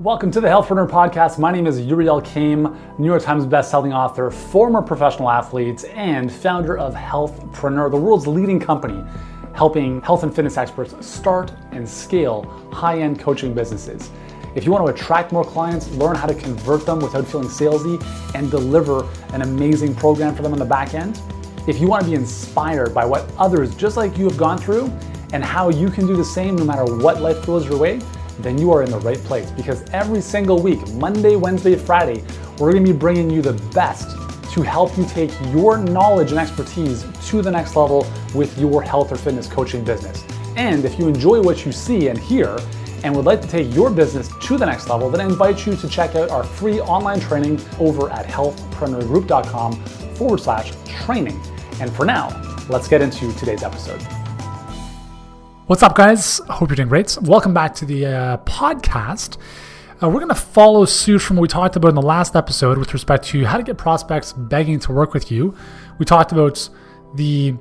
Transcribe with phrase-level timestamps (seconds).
[0.00, 1.38] Welcome to the Healthpreneur Podcast.
[1.38, 6.78] My name is Yuri Elkaim, New York Times bestselling author, former professional athlete, and founder
[6.78, 9.04] of Healthpreneur, the world's leading company
[9.52, 14.10] helping health and fitness experts start and scale high end coaching businesses.
[14.54, 18.02] If you want to attract more clients, learn how to convert them without feeling salesy,
[18.34, 21.20] and deliver an amazing program for them on the back end,
[21.66, 24.90] if you want to be inspired by what others just like you have gone through
[25.34, 28.00] and how you can do the same no matter what life throws your way,
[28.42, 32.24] then you are in the right place because every single week, Monday, Wednesday, Friday,
[32.58, 34.16] we're going to be bringing you the best
[34.52, 39.12] to help you take your knowledge and expertise to the next level with your health
[39.12, 40.24] or fitness coaching business.
[40.56, 42.58] And if you enjoy what you see and hear
[43.04, 45.76] and would like to take your business to the next level, then I invite you
[45.76, 51.40] to check out our free online training over at healthpreneurgroup.com forward slash training.
[51.80, 52.28] And for now,
[52.68, 54.19] let's get into today's episode.
[55.70, 56.40] What's up, guys?
[56.50, 57.16] Hope you're doing great.
[57.22, 59.38] Welcome back to the uh, podcast.
[60.02, 62.76] Uh, we're going to follow suit from what we talked about in the last episode
[62.76, 65.54] with respect to how to get prospects begging to work with you.
[66.00, 66.68] We talked about
[67.14, 67.54] the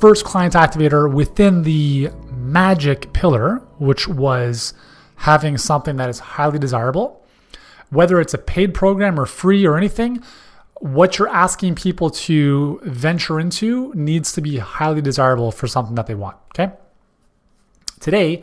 [0.00, 4.72] first client activator within the magic pillar, which was
[5.16, 7.22] having something that is highly desirable.
[7.90, 10.22] Whether it's a paid program or free or anything,
[10.76, 16.06] what you're asking people to venture into needs to be highly desirable for something that
[16.06, 16.38] they want.
[16.58, 16.72] Okay.
[18.00, 18.42] Today,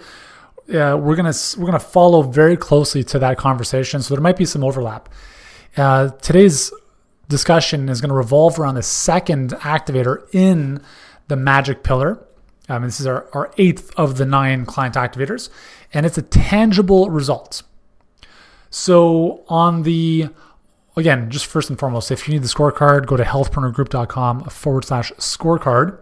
[0.69, 4.45] uh, we're gonna we're gonna follow very closely to that conversation, so there might be
[4.45, 5.09] some overlap.
[5.75, 6.71] Uh, today's
[7.29, 10.81] discussion is going to revolve around the second activator in
[11.27, 12.23] the magic pillar.
[12.69, 15.49] Um, this is our, our eighth of the nine client activators,
[15.93, 17.63] and it's a tangible result.
[18.69, 20.29] So, on the
[20.95, 25.11] again, just first and foremost, if you need the scorecard, go to healthpreneurgroup.com forward slash
[25.13, 25.99] scorecard,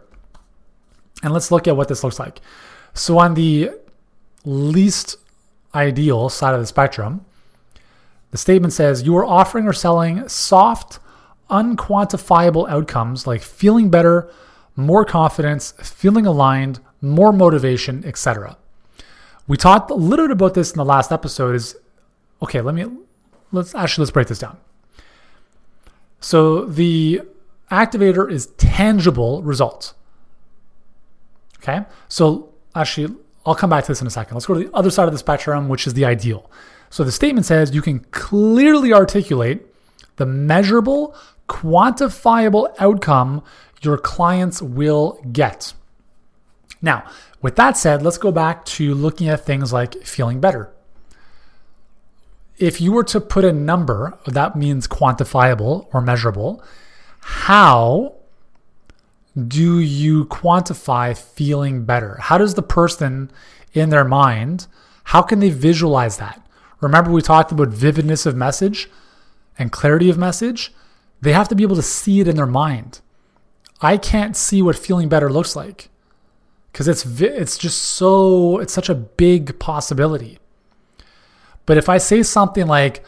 [1.22, 2.42] and let's look at what this looks like.
[2.96, 3.72] So on the
[4.46, 5.18] least
[5.76, 7.26] ideal side of the spectrum,
[8.32, 11.00] the statement says you are offering or selling soft,
[11.50, 14.32] unquantifiable outcomes like feeling better,
[14.76, 18.58] more confidence, feeling aligned, more motivation, etc.
[19.48, 21.76] We talked a little bit about this in the last episode is
[22.42, 22.86] okay, let me
[23.52, 24.58] let's actually let's break this down.
[26.22, 27.22] So the
[27.70, 29.94] activator is tangible results.
[31.58, 31.86] Okay?
[32.08, 33.16] So actually,
[33.46, 34.36] I'll come back to this in a second.
[34.36, 36.50] Let's go to the other side of the spectrum, which is the ideal.
[36.90, 39.66] So the statement says you can clearly articulate
[40.18, 41.16] the measurable,
[41.48, 43.44] quantifiable outcome
[43.82, 45.74] your clients will get.
[46.82, 47.06] Now,
[47.42, 50.72] with that said, let's go back to looking at things like feeling better.
[52.58, 56.64] If you were to put a number, that means quantifiable or measurable,
[57.20, 58.16] how
[59.36, 62.18] do you quantify feeling better?
[62.22, 63.32] How does the person
[63.74, 64.68] in their mind,
[65.06, 66.42] how can they visualize that?
[66.80, 68.90] Remember we talked about vividness of message
[69.60, 70.74] and clarity of message?
[71.22, 73.02] They have to be able to see it in their mind.
[73.82, 75.90] I can't see what feeling better looks like
[76.72, 80.40] because it's it's just so it's such a big possibility.
[81.66, 83.04] But if I say something like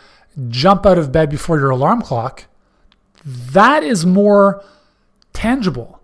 [0.50, 2.46] jump out of bed before your alarm clock,
[3.26, 4.64] that is more
[5.32, 5.97] tangible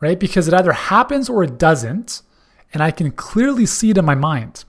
[0.00, 0.18] right?
[0.18, 2.22] Because it either happens or it doesn't,
[2.72, 4.64] and I can clearly see it in my mind.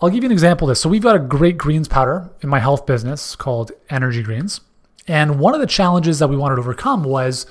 [0.00, 0.80] I'll give you an example of this.
[0.80, 4.60] So, we've got a great greens powder in my health business called Energy Greens.
[5.08, 7.46] And one of the challenges that we wanted to overcome was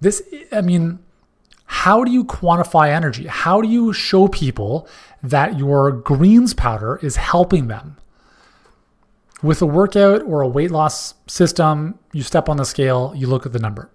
[0.00, 0.22] this
[0.52, 0.98] I mean,
[1.66, 3.26] how do you quantify energy?
[3.26, 4.88] How do you show people
[5.22, 7.96] that your greens powder is helping them?
[9.42, 13.44] With a workout or a weight loss system, you step on the scale, you look
[13.44, 13.90] at the number.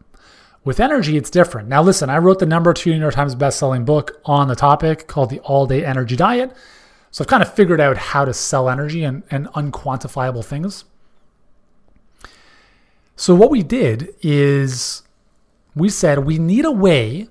[0.63, 1.67] With energy, it's different.
[1.69, 5.07] Now, listen, I wrote the number two New York Times best-selling book on the topic
[5.07, 6.53] called The All Day Energy Diet.
[7.09, 10.85] So I've kind of figured out how to sell energy and, and unquantifiable things.
[13.15, 15.03] So what we did is
[15.75, 17.27] we said we need a way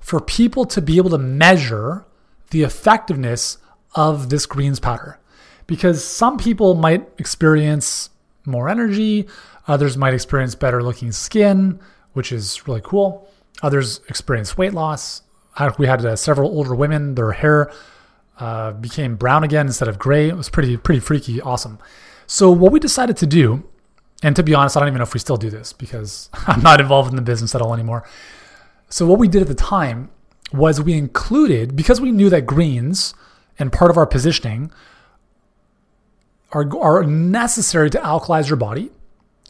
[0.00, 2.04] for people to be able to measure
[2.50, 3.58] the effectiveness
[3.94, 5.18] of this greens powder.
[5.66, 8.10] Because some people might experience
[8.44, 9.26] more energy,
[9.66, 11.80] others might experience better looking skin,
[12.14, 13.28] which is really cool.
[13.62, 15.22] Others experienced weight loss.
[15.78, 17.70] We had uh, several older women; their hair
[18.38, 20.28] uh, became brown again instead of gray.
[20.28, 21.78] It was pretty, pretty freaky, awesome.
[22.26, 23.62] So what we decided to do,
[24.22, 26.62] and to be honest, I don't even know if we still do this because I'm
[26.62, 28.08] not involved in the business at all anymore.
[28.88, 30.10] So what we did at the time
[30.52, 33.14] was we included because we knew that greens
[33.58, 34.70] and part of our positioning
[36.52, 38.90] are, are necessary to alkalize your body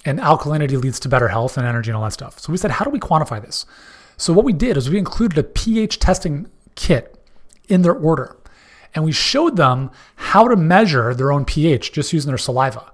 [0.04, 2.38] and alkalinity leads to better health and energy and all that stuff.
[2.38, 3.66] So we said, how do we quantify this?
[4.16, 7.18] So what we did is we included a pH testing kit
[7.68, 8.36] in their order.
[8.94, 12.92] and we showed them how to measure their own pH just using their saliva.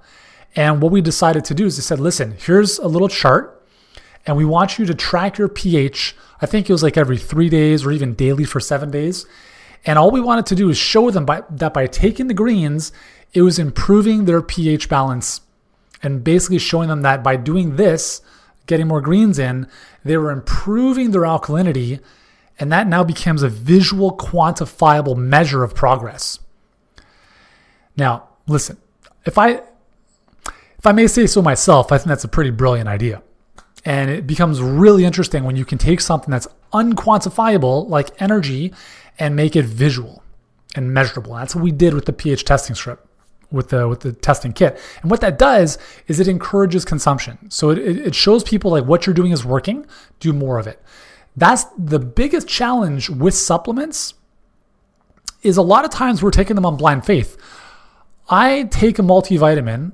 [0.57, 3.63] And what we decided to do is they said, listen, here's a little chart,
[4.27, 6.17] and we want you to track your pH.
[6.41, 9.27] I think it was like every three days or even daily for seven days.
[9.87, 12.93] And all we wanted to do is show them by, that by taking the greens,
[13.33, 15.41] it was improving their pH balance
[16.03, 18.23] and basically showing them that by doing this,
[18.67, 19.67] getting more greens in,
[20.05, 22.01] they were improving their alkalinity.
[22.59, 26.39] And that now becomes a visual, quantifiable measure of progress.
[27.97, 28.77] Now, listen,
[29.25, 29.63] if I
[30.79, 33.23] if I may say so myself, I think that's a pretty brilliant idea.
[33.85, 38.73] And it becomes really interesting when you can take something that's unquantifiable, like energy,
[39.19, 40.23] and make it visual
[40.75, 41.35] and measurable.
[41.35, 43.07] That's what we did with the pH testing strip,
[43.51, 44.79] with the with the testing kit.
[45.03, 47.51] And what that does is it encourages consumption.
[47.51, 49.87] So it, it shows people like what you're doing is working,
[50.19, 50.83] do more of it.
[51.37, 54.15] That's the biggest challenge with supplements
[55.43, 57.37] is a lot of times we're taking them on blind faith.
[58.29, 59.93] I take a multivitamin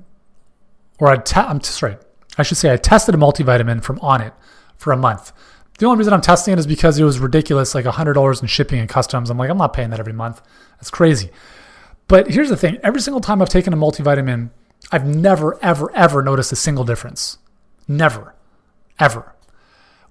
[0.99, 1.97] or I te- I'm sorry,
[2.37, 4.33] I should say I tested a multivitamin from Onnit
[4.77, 5.31] for a month.
[5.79, 8.79] The only reason I'm testing it is because it was ridiculous, like $100 in shipping
[8.79, 9.29] and customs.
[9.29, 10.41] I'm like, I'm not paying that every month.
[10.77, 11.29] That's crazy.
[12.07, 14.49] But here's the thing every single time I've taken a multivitamin,
[14.91, 17.37] I've never, ever, ever noticed a single difference.
[17.87, 18.33] Never,
[18.99, 19.35] ever.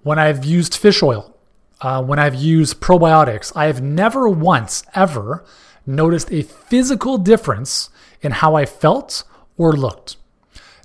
[0.03, 1.37] When I've used fish oil,
[1.81, 5.45] uh, when I've used probiotics, I have never once, ever
[5.87, 7.91] noticed a physical difference
[8.21, 9.25] in how I felt
[9.57, 10.17] or looked.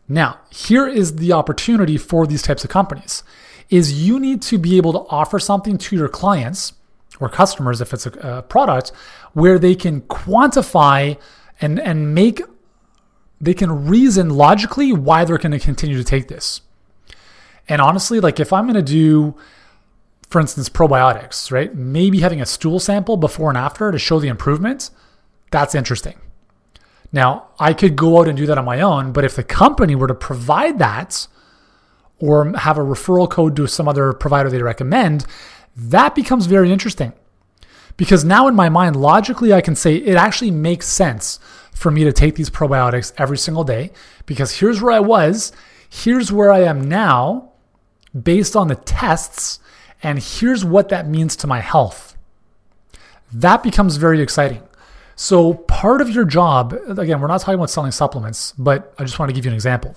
[0.07, 3.23] Now, here is the opportunity for these types of companies
[3.69, 6.73] is you need to be able to offer something to your clients
[7.21, 8.91] or customers if it's a, a product
[9.33, 11.17] where they can quantify
[11.59, 12.41] and and make
[13.39, 16.61] they can reason logically why they're going to continue to take this.
[17.67, 19.35] And honestly, like if I'm going to do
[20.29, 21.75] for instance probiotics, right?
[21.75, 24.91] Maybe having a stool sample before and after to show the improvements,
[25.51, 26.15] that's interesting.
[27.11, 29.95] Now, I could go out and do that on my own, but if the company
[29.95, 31.27] were to provide that
[32.19, 35.25] or have a referral code to some other provider they recommend,
[35.75, 37.13] that becomes very interesting.
[37.97, 41.39] Because now in my mind, logically, I can say it actually makes sense
[41.73, 43.91] for me to take these probiotics every single day
[44.25, 45.51] because here's where I was,
[45.89, 47.51] here's where I am now
[48.19, 49.59] based on the tests,
[50.03, 52.15] and here's what that means to my health.
[53.31, 54.63] That becomes very exciting.
[55.15, 59.19] So, part of your job, again, we're not talking about selling supplements, but I just
[59.19, 59.95] want to give you an example.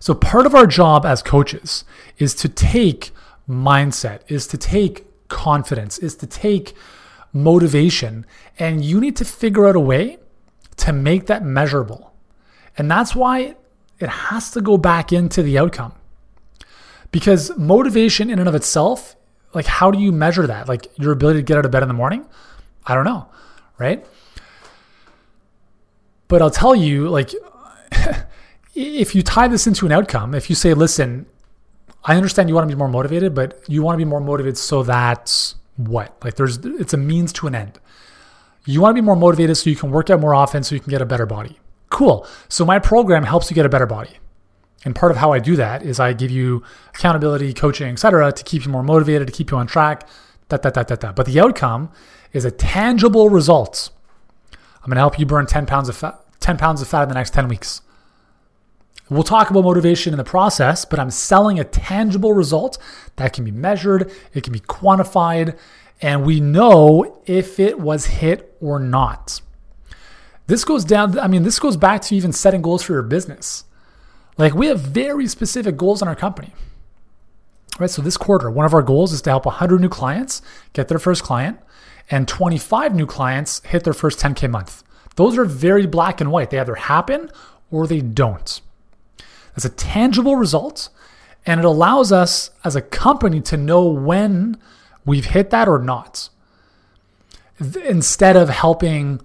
[0.00, 1.84] So, part of our job as coaches
[2.18, 3.12] is to take
[3.48, 6.74] mindset, is to take confidence, is to take
[7.32, 8.26] motivation,
[8.58, 10.18] and you need to figure out a way
[10.76, 12.14] to make that measurable.
[12.78, 13.56] And that's why
[13.98, 15.92] it has to go back into the outcome.
[17.12, 19.16] Because motivation in and of itself,
[19.54, 20.68] like how do you measure that?
[20.68, 22.26] Like your ability to get out of bed in the morning?
[22.86, 23.28] I don't know
[23.78, 24.04] right?
[26.28, 27.32] But I'll tell you, like,
[28.74, 31.26] if you tie this into an outcome, if you say, listen,
[32.06, 34.56] I understand you want to be more motivated, but you want to be more motivated
[34.56, 36.16] so that what?
[36.24, 37.80] Like, there's, it's a means to an end.
[38.64, 40.80] You want to be more motivated so you can work out more often so you
[40.80, 41.58] can get a better body.
[41.90, 42.26] Cool.
[42.48, 44.18] So my program helps you get a better body.
[44.84, 46.62] And part of how I do that is I give you
[46.94, 50.08] accountability, coaching, etc., to keep you more motivated, to keep you on track,
[50.48, 51.12] da, da, da, da, da.
[51.12, 51.90] But the outcome
[52.32, 53.90] is a tangible result.
[54.52, 57.08] I'm going to help you burn 10 pounds of fat, 10 pounds of fat in
[57.08, 57.80] the next 10 weeks.
[59.08, 62.76] We'll talk about motivation in the process, but I'm selling a tangible result
[63.16, 65.56] that can be measured, it can be quantified,
[66.02, 69.40] and we know if it was hit or not.
[70.48, 73.64] This goes down, I mean, this goes back to even setting goals for your business.
[74.36, 76.52] Like we have very specific goals in our company.
[77.78, 77.90] Right?
[77.90, 80.98] So this quarter, one of our goals is to help 100 new clients get their
[80.98, 81.58] first client
[82.10, 84.82] and 25 new clients hit their first 10K month.
[85.16, 86.50] Those are very black and white.
[86.50, 87.30] They either happen
[87.70, 88.60] or they don't.
[89.56, 90.90] That's a tangible result,
[91.46, 94.58] and it allows us as a company to know when
[95.06, 96.28] we've hit that or not.
[97.58, 99.22] Instead of helping,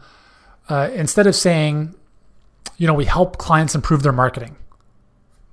[0.70, 1.94] uh, instead of saying,
[2.78, 4.56] you know, we help clients improve their marketing.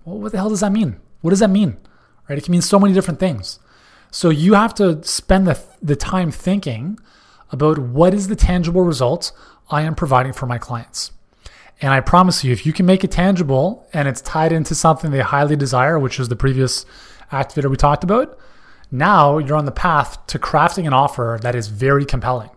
[0.05, 1.01] Well, what the hell does that mean?
[1.23, 1.77] What does that mean?
[2.29, 2.39] Right?
[2.39, 3.59] It can mean so many different things.
[4.13, 7.01] So you have to spend the, the time thinking
[7.51, 9.33] about what is the tangible results
[9.71, 11.11] I am providing for my clients.
[11.81, 15.11] And I promise you, if you can make it tangible and it's tied into something
[15.11, 16.85] they highly desire, which is the previous
[17.31, 18.39] activator we talked about,
[18.91, 22.51] now you're on the path to crafting an offer that is very compelling.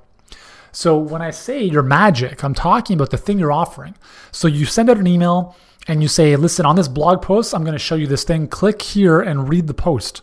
[0.71, 3.95] So when I say your magic, I'm talking about the thing you're offering.
[4.31, 5.55] So you send out an email
[5.87, 8.47] and you say, listen, on this blog post, I'm going to show you this thing.
[8.47, 10.21] Click here and read the post.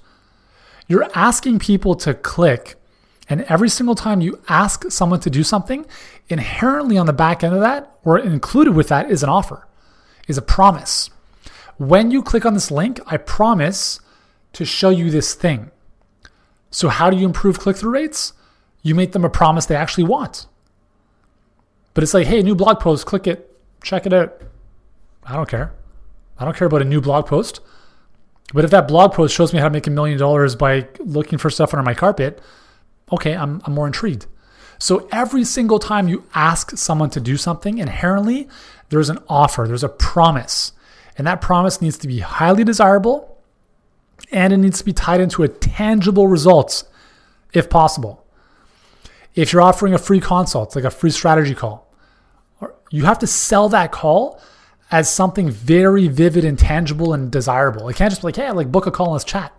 [0.86, 2.76] You're asking people to click
[3.28, 5.84] And every single time you ask someone to do something,
[6.28, 9.66] inherently on the back end of that, or included with that, is an offer,
[10.26, 11.10] is a promise.
[11.76, 14.00] When you click on this link, I promise
[14.54, 15.70] to show you this thing.
[16.70, 18.32] So, how do you improve click through rates?
[18.82, 20.46] You make them a promise they actually want.
[21.94, 24.40] But it's like, hey, new blog post, click it, check it out.
[25.24, 25.72] I don't care.
[26.38, 27.60] I don't care about a new blog post.
[28.54, 31.38] But if that blog post shows me how to make a million dollars by looking
[31.38, 32.40] for stuff under my carpet,
[33.12, 34.26] okay, I'm, I'm more intrigued.
[34.78, 38.48] So every single time you ask someone to do something, inherently,
[38.90, 40.72] there's an offer, there's a promise.
[41.16, 43.36] And that promise needs to be highly desirable
[44.30, 46.84] and it needs to be tied into a tangible results
[47.52, 48.24] if possible.
[49.34, 51.92] If you're offering a free consult, like a free strategy call,
[52.90, 54.40] you have to sell that call
[54.90, 57.88] as something very vivid and tangible and desirable.
[57.88, 59.52] It can't just be like, hey, like book a call and let's chat.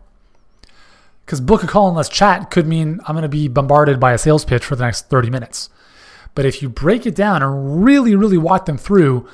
[1.29, 4.13] Because book a call and let's chat could mean I'm going to be bombarded by
[4.13, 5.69] a sales pitch for the next 30 minutes.
[6.33, 9.29] But if you break it down and really, really walk them through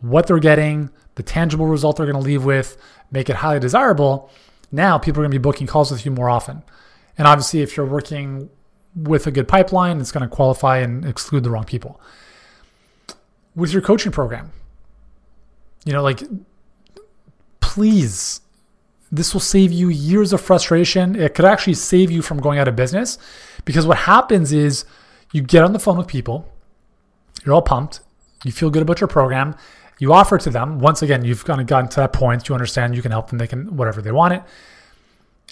[0.00, 2.78] what they're getting, the tangible result they're going to leave with,
[3.10, 4.30] make it highly desirable,
[4.72, 6.62] now people are going to be booking calls with you more often.
[7.18, 8.48] And obviously, if you're working
[8.94, 12.00] with a good pipeline, it's going to qualify and exclude the wrong people.
[13.54, 14.52] With your coaching program,
[15.84, 16.22] you know, like,
[17.60, 18.40] please,
[19.10, 21.14] this will save you years of frustration.
[21.14, 23.18] It could actually save you from going out of business
[23.64, 24.84] because what happens is
[25.32, 26.48] you get on the phone with people,
[27.44, 28.00] you're all pumped,
[28.44, 29.54] you feel good about your program,
[29.98, 30.78] you offer to them.
[30.78, 33.38] Once again, you've kind of gotten to that point, you understand you can help them,
[33.38, 34.42] they can whatever they want it.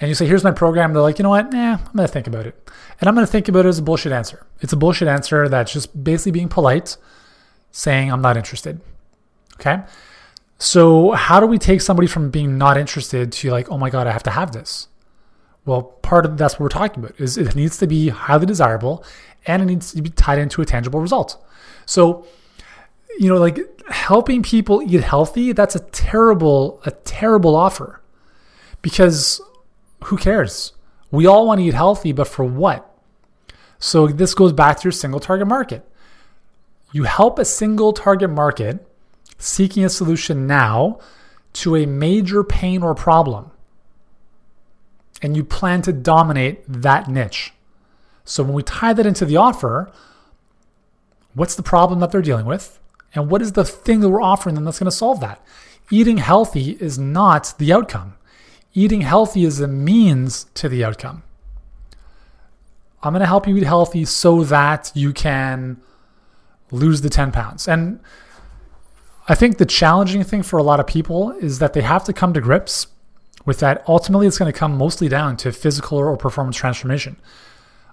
[0.01, 0.93] And you say, here's my program.
[0.93, 1.53] They're like, you know what?
[1.53, 2.71] Nah, I'm going to think about it.
[3.01, 4.45] And I'm going to think about it as a bullshit answer.
[4.61, 6.97] It's a bullshit answer that's just basically being polite,
[7.71, 8.81] saying, I'm not interested.
[9.55, 9.83] Okay.
[10.65, 14.07] So, how do we take somebody from being not interested to like, oh my God,
[14.07, 14.89] I have to have this?
[15.67, 19.05] Well, part of that's what we're talking about is it needs to be highly desirable
[19.47, 21.37] and it needs to be tied into a tangible result.
[21.85, 22.27] So,
[23.19, 23.59] you know, like
[23.91, 28.01] helping people eat healthy, that's a terrible, a terrible offer
[28.81, 29.43] because
[30.05, 30.73] who cares?
[31.11, 32.91] We all want to eat healthy, but for what?
[33.79, 35.87] So this goes back to your single target market.
[36.93, 38.87] You help a single target market
[39.45, 40.99] seeking a solution now
[41.53, 43.51] to a major pain or problem.
[45.23, 47.53] And you plan to dominate that niche.
[48.25, 49.93] So when we tie that into the offer,
[51.35, 52.81] what's the problem that they're dealing with?
[53.15, 55.45] And what is the thing that we're offering them that's going to solve that?
[55.91, 58.15] Eating healthy is not the outcome.
[58.73, 61.23] Eating healthy is a means to the outcome.
[63.03, 65.81] I'm going to help you eat healthy so that you can
[66.71, 67.69] lose the 10 pounds.
[67.69, 68.01] And
[69.27, 72.13] I think the challenging thing for a lot of people is that they have to
[72.13, 72.89] come to grips
[73.47, 73.83] with that.
[73.89, 77.17] Ultimately, it's going to come mostly down to physical or performance transformation.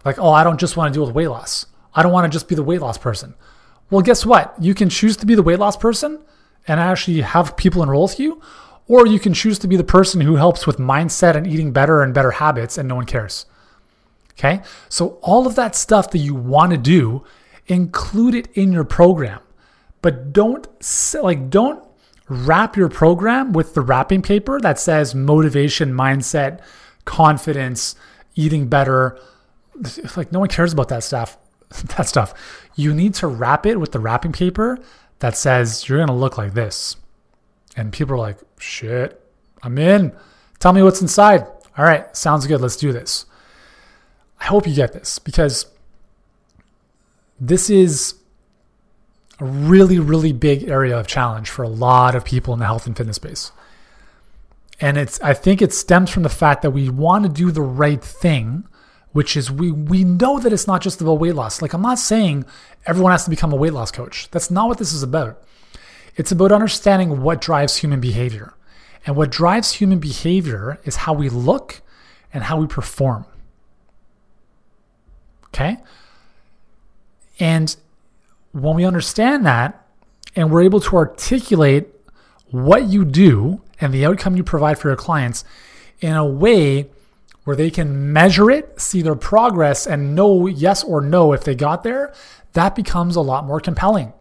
[0.04, 1.68] Like, oh, I don't just want to deal with weight loss.
[1.94, 3.36] I don't want to just be the weight loss person.
[3.90, 4.56] Well, guess what?
[4.60, 6.20] You can choose to be the weight loss person
[6.68, 8.42] and actually have people enroll with you,
[8.88, 12.02] or you can choose to be the person who helps with mindset and eating better
[12.02, 13.46] and better habits and no one cares.
[14.34, 14.62] Okay?
[14.90, 17.24] So, all of that stuff that you want to do,
[17.68, 19.40] include it in your program.
[20.02, 20.68] But don't
[21.22, 21.84] like don't
[22.28, 26.62] wrap your program with the wrapping paper that says motivation, mindset,
[27.06, 27.96] confidence,
[28.36, 29.20] eating better.
[30.16, 31.38] Like no one cares about that stuff.
[31.96, 32.34] That stuff
[32.76, 34.80] you need to wrap it with the wrapping paper
[35.20, 36.96] that says you're going to look like this.
[37.76, 39.22] And people are like, shit,
[39.64, 40.14] I'm in.
[40.60, 41.42] Tell me what's inside.
[41.78, 42.62] All right, sounds good.
[42.62, 43.26] Let's do this.
[44.40, 45.68] I hope you get this because
[47.40, 48.16] this is
[49.42, 52.88] a really, really big area of challenge for a lot of people in the health
[52.88, 53.52] and fitness space.
[54.80, 57.62] And it's I think it stems from the fact that we want to do the
[57.62, 58.66] right thing
[59.14, 61.62] which is we we know that it's not just about weight loss.
[61.62, 62.46] Like I'm not saying
[62.86, 64.30] everyone has to become a weight loss coach.
[64.32, 65.42] That's not what this is about.
[66.16, 68.54] It's about understanding what drives human behavior.
[69.06, 71.82] And what drives human behavior is how we look
[72.34, 73.26] and how we perform.
[75.48, 75.78] Okay?
[77.40, 77.76] And
[78.52, 79.86] when we understand that
[80.36, 81.88] and we're able to articulate
[82.50, 85.44] what you do and the outcome you provide for your clients
[86.00, 86.90] in a way
[87.44, 91.56] where they can measure it, see their progress, and know yes or no if they
[91.56, 92.14] got there,
[92.54, 94.14] that becomes a lot more compelling.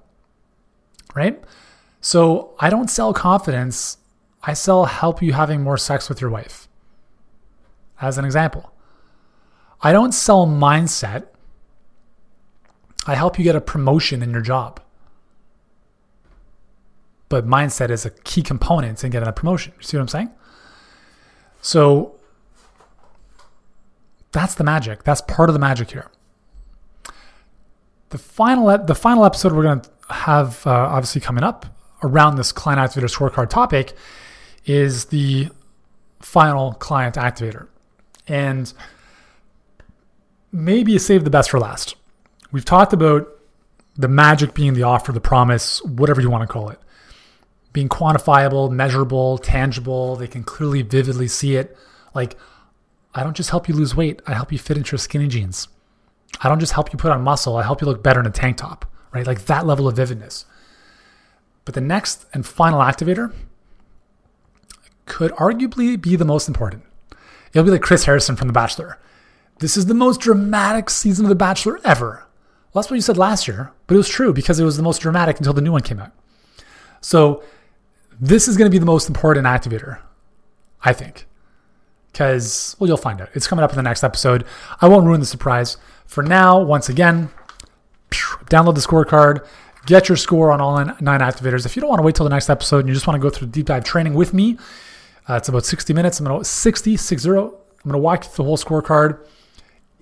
[1.15, 1.43] Right?
[2.01, 3.99] So I don't sell confidence,
[4.43, 6.67] I sell help you having more sex with your wife.
[8.01, 8.73] As an example,
[9.83, 11.27] I don't sell mindset.
[13.07, 14.81] I help you get a promotion in your job.
[17.29, 19.73] But mindset is a key component in getting a promotion.
[19.79, 20.31] You see what I'm saying?
[21.63, 22.17] So
[24.33, 25.03] That's the magic.
[25.05, 26.11] That's part of the magic here.
[28.11, 31.67] The final, the final episode we're going to have uh, obviously coming up
[32.03, 33.93] around this client activator scorecard topic
[34.67, 35.49] is the
[36.21, 37.69] final client activator.
[38.27, 38.73] And
[40.53, 41.97] maybe save the best for last.
[42.53, 43.29] We've talked about
[43.97, 46.79] the magic being the offer, the promise, whatever you want to call it,
[47.73, 50.17] being quantifiable, measurable, tangible.
[50.17, 51.77] They can clearly, vividly see it.
[52.15, 52.37] Like,
[53.15, 55.69] I don't just help you lose weight, I help you fit into your skinny jeans.
[56.41, 58.31] I don't just help you put on muscle, I help you look better in a
[58.31, 59.27] tank top, right?
[59.27, 60.45] Like that level of vividness.
[61.65, 63.35] But the next and final activator
[65.07, 66.85] could arguably be the most important.
[67.53, 68.99] It'll be like Chris Harrison from The Bachelor.
[69.59, 72.27] This is the most dramatic season of The Bachelor ever.
[72.73, 74.83] Well, that's what you said last year, but it was true because it was the
[74.83, 76.13] most dramatic until the new one came out.
[77.01, 77.43] So,
[78.21, 79.99] this is going to be the most important activator,
[80.85, 81.27] I think.
[82.13, 83.31] Because, well, you'll find out.
[83.35, 84.45] It's coming up in the next episode.
[84.81, 85.79] I won't ruin the surprise.
[86.07, 87.31] For now, once again,
[88.11, 89.47] download the scorecard,
[89.87, 91.65] get your score on all nine activators.
[91.65, 93.23] If you don't want to wait till the next episode and you just want to
[93.23, 94.59] go through deep dive training with me,
[95.29, 96.21] uh, it's about 60 minutes.
[96.21, 97.29] I'm going to 60, 60.
[97.29, 97.53] I'm going
[97.93, 99.27] to walk you through the whole scorecard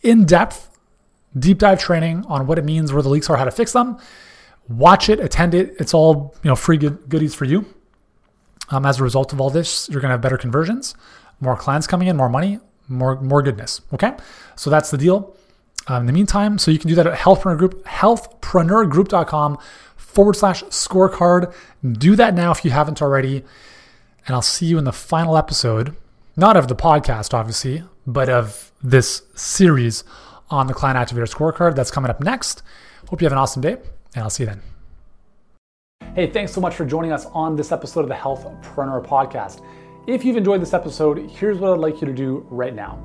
[0.03, 0.78] in depth,
[1.37, 3.99] deep dive training on what it means, where the leaks are, how to fix them.
[4.69, 5.75] Watch it, attend it.
[5.79, 7.65] It's all you know, free good, goodies for you.
[8.71, 10.95] Um, as a result of all this, you're going to have better conversions,
[11.41, 13.81] more clients coming in, more money, more more goodness.
[13.95, 14.13] Okay,
[14.57, 15.35] so that's the deal.
[15.87, 19.59] Um, in the meantime, so you can do that at Healthpreneur Group, healthpreneurgroup.com
[19.97, 21.53] forward slash scorecard.
[21.91, 23.45] Do that now if you haven't already.
[24.27, 25.97] And I'll see you in the final episode,
[26.37, 30.05] not of the podcast, obviously, but of this series
[30.51, 32.63] on the Client Activator Scorecard that's coming up next.
[33.09, 33.77] Hope you have an awesome day,
[34.15, 34.63] and I'll see you then.
[36.15, 39.63] Hey, thanks so much for joining us on this episode of the Healthpreneur Podcast.
[40.07, 42.99] If you've enjoyed this episode, here's what I'd like you to do right now.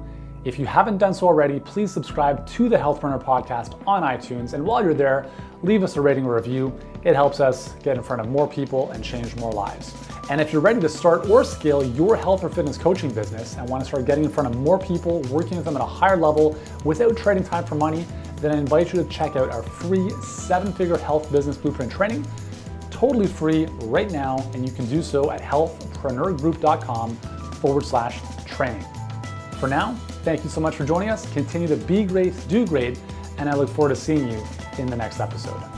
[0.45, 4.53] If you haven't done so already, please subscribe to the Healthpreneur podcast on iTunes.
[4.53, 5.25] And while you're there,
[5.61, 6.77] leave us a rating or review.
[7.03, 9.93] It helps us get in front of more people and change more lives.
[10.29, 13.67] And if you're ready to start or scale your health or fitness coaching business and
[13.67, 16.15] want to start getting in front of more people, working with them at a higher
[16.15, 18.05] level without trading time for money,
[18.37, 22.25] then I invite you to check out our free seven figure health business blueprint training.
[22.89, 28.85] Totally free right now, and you can do so at healthpreneurgroup.com forward slash training.
[29.59, 31.31] For now, thank you so much for joining us.
[31.33, 32.99] Continue to be great, do great,
[33.37, 34.43] and I look forward to seeing you
[34.77, 35.72] in the next episode.